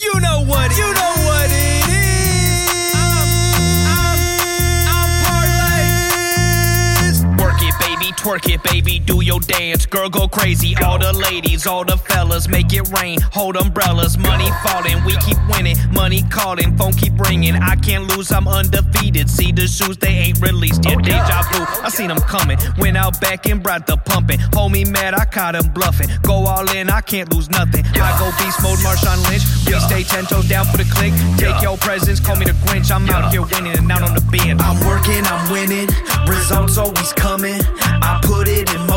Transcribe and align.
You 0.00 0.20
know 0.20 0.44
what? 0.44 0.70
You 0.76 0.94
know 0.94 1.17
twerk 8.28 8.52
it, 8.52 8.62
baby, 8.62 8.98
do 8.98 9.22
your 9.22 9.40
dance. 9.40 9.86
Girl, 9.86 10.10
go 10.10 10.28
crazy. 10.28 10.76
All 10.84 10.98
the 10.98 11.12
ladies, 11.12 11.66
all 11.66 11.84
the 11.84 11.96
fellas, 11.96 12.46
make 12.48 12.72
it 12.72 12.86
rain. 12.90 13.20
Hold 13.32 13.56
umbrellas, 13.56 14.18
money 14.18 14.50
falling, 14.62 15.02
we 15.04 15.16
keep 15.18 15.38
winning. 15.48 15.76
Money 15.92 16.22
calling, 16.30 16.76
phone 16.76 16.92
keep 16.92 17.18
ringing. 17.18 17.54
I 17.54 17.76
can't 17.76 18.04
lose, 18.14 18.30
I'm 18.30 18.46
undefeated. 18.46 19.30
See 19.30 19.52
the 19.52 19.66
shoes, 19.66 19.96
they 19.96 20.08
ain't 20.28 20.40
released 20.40 20.84
yet. 20.84 20.98
Oh, 20.98 21.00
Deja 21.00 21.42
vu, 21.52 21.64
I 21.82 21.88
seen 21.88 22.08
them 22.08 22.20
coming. 22.20 22.58
Went 22.78 22.96
out 22.96 23.18
back 23.20 23.46
and 23.46 23.62
brought 23.62 23.86
the 23.86 23.96
pumping. 23.96 24.40
Homie 24.52 24.86
mad, 24.86 25.14
I 25.14 25.24
caught 25.24 25.54
him 25.54 25.72
bluffing. 25.72 26.08
Go 26.22 26.44
all 26.44 26.68
in, 26.76 26.90
I 26.90 27.00
can't 27.00 27.32
lose 27.32 27.48
nothing. 27.48 27.84
I 27.94 28.12
go 28.18 28.28
beast 28.36 28.60
mode, 28.62 28.78
Marshawn 28.80 29.24
Lynch. 29.30 29.44
We 29.66 29.78
stay 29.80 30.02
ten 30.02 30.24
toes 30.26 30.48
down 30.48 30.66
for 30.66 30.76
the 30.76 30.84
click. 30.84 31.12
Take 31.38 31.62
your 31.62 31.78
presents, 31.78 32.20
call 32.20 32.36
me 32.36 32.44
the 32.44 32.52
Grinch. 32.68 32.90
I'm 32.90 33.08
out 33.08 33.32
here 33.32 33.42
winning 33.42 33.78
and 33.78 33.90
out 33.90 34.02
on 34.02 34.14
the 34.14 34.20
bench. 34.20 34.60
I'm 34.60 34.78
working, 34.86 35.24
I'm 35.24 35.50
winning. 35.50 35.88
Results 36.28 36.76
always 36.76 37.12
coming. 37.14 37.60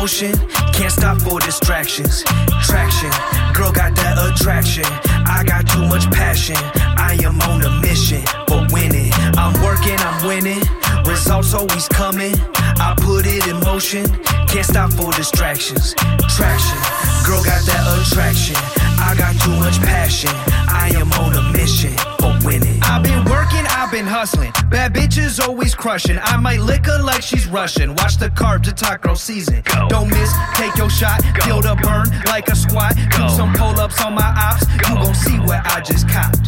Motion. 0.00 0.32
Can't 0.72 0.90
stop 0.90 1.20
for 1.20 1.38
distractions. 1.40 2.24
Traction. 2.64 3.10
Girl 3.52 3.70
got 3.70 3.94
that 3.96 4.16
attraction. 4.16 4.86
I 5.28 5.44
got 5.44 5.68
too 5.68 5.84
much 5.92 6.10
passion. 6.10 6.56
I 6.96 7.18
am 7.22 7.38
on 7.42 7.60
a 7.60 7.70
mission 7.84 8.24
for 8.48 8.64
winning. 8.72 9.12
I'm 9.36 9.52
working, 9.60 10.00
I'm 10.00 10.26
winning. 10.26 10.64
Results 11.04 11.52
always 11.52 11.86
coming. 11.88 12.32
I 12.80 12.94
put 12.96 13.26
it 13.26 13.46
in 13.46 13.60
motion. 13.60 14.08
Can't 14.48 14.64
stop 14.64 14.90
for 14.90 15.12
distractions. 15.12 15.92
Traction. 16.32 16.80
Girl 17.28 17.44
got 17.44 17.60
that 17.68 17.84
attraction. 18.00 18.56
I 19.04 19.12
got 19.20 19.36
too 19.44 19.52
much 19.60 19.76
passion. 19.84 20.32
I 20.64 20.96
am 20.96 21.12
on 21.20 21.36
a 21.36 21.52
mission 21.52 21.92
for 22.24 22.32
winning. 22.48 22.80
I've 22.84 23.02
been 23.02 23.22
working, 23.28 23.68
I've 23.68 23.92
been 23.92 24.06
hustling. 24.06 24.49
Bad 24.70 24.94
bitches 24.94 25.40
always 25.44 25.74
crushing. 25.74 26.16
I 26.22 26.36
might 26.36 26.60
lick 26.60 26.86
her 26.86 27.02
like 27.02 27.22
she's 27.22 27.48
Russian. 27.48 27.96
Watch 27.96 28.18
the 28.18 28.28
carbs 28.30 28.68
attack 28.68 29.02
girl 29.02 29.16
season. 29.16 29.62
Don't 29.88 30.08
miss, 30.08 30.32
take 30.54 30.76
your 30.76 30.88
shot. 30.88 31.20
Feel 31.42 31.60
the 31.60 31.74
burn 31.82 32.06
like 32.26 32.46
a 32.46 32.54
squat. 32.54 32.94
Do 32.94 33.28
some 33.28 33.52
pull 33.54 33.78
ups 33.80 34.00
on 34.04 34.14
my 34.14 34.30
ops. 34.38 34.62
You 34.88 34.94
gon' 34.94 35.14
see 35.14 35.38
what 35.40 35.66
I 35.66 35.80
just 35.80 36.08
copped. 36.08 36.38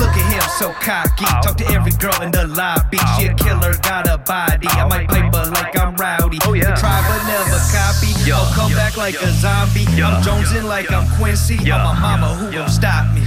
Look 0.00 0.10
at 0.10 0.32
him 0.32 0.42
so 0.58 0.72
cocky. 0.82 1.24
Talk 1.46 1.56
to 1.58 1.66
every 1.68 1.92
girl 1.92 2.20
in 2.22 2.32
the 2.32 2.48
lobby. 2.48 2.98
She 3.16 3.26
a 3.26 3.34
killer, 3.34 3.74
got 3.82 4.08
a 4.08 4.18
body. 4.18 4.66
I 4.66 4.88
might 4.88 5.08
pipe 5.08 5.32
her 5.32 5.50
like 5.52 5.78
I'm 5.78 5.94
rowdy. 5.94 6.38
Oh, 6.42 6.54
yeah. 6.54 6.74
Try 6.74 6.98
but 7.06 7.22
never 7.30 7.62
copy. 7.70 8.10
I'll 8.32 8.52
come 8.52 8.72
back 8.72 8.96
like 8.96 9.14
a 9.14 9.30
zombie. 9.38 9.86
I'm 10.02 10.22
jonesing 10.24 10.64
like 10.64 10.90
I'm 10.90 11.06
Quincy. 11.18 11.54
I'm 11.70 11.94
my 11.94 12.00
mama 12.00 12.34
who 12.34 12.50
gon' 12.52 12.68
stop 12.68 13.14
me. 13.14 13.20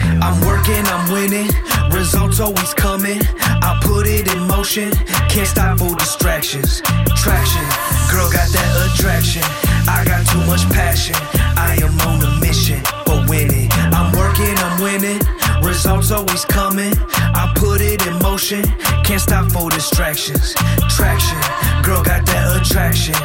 Results 1.93 2.39
always 2.39 2.73
coming. 2.73 3.21
I 3.39 3.79
put 3.83 4.07
it 4.07 4.27
in 4.33 4.47
motion. 4.47 4.91
Can't 5.29 5.47
stop 5.47 5.77
for 5.77 5.95
distractions. 5.95 6.81
Traction. 7.15 7.63
Girl 8.09 8.29
got 8.33 8.49
that 8.49 8.89
attraction. 8.89 9.43
I 9.87 10.03
got 10.03 10.25
too 10.27 10.43
much 10.49 10.65
passion. 10.73 11.15
I 11.55 11.77
am 11.81 11.93
on 12.09 12.19
a 12.25 12.39
mission 12.41 12.81
for 13.05 13.23
winning. 13.29 13.69
I'm 13.93 14.11
working, 14.17 14.57
I'm 14.57 14.81
winning. 14.81 15.21
Results 15.61 16.11
always 16.11 16.45
coming. 16.45 16.93
I 17.13 17.53
put 17.55 17.79
it 17.79 18.05
in 18.07 18.17
motion. 18.19 18.63
Can't 19.05 19.21
stop 19.21 19.51
for 19.51 19.69
distractions. 19.69 20.55
Traction. 20.89 21.39
Girl 21.83 22.03
got 22.03 22.25
that 22.25 22.59
attraction. 22.59 23.15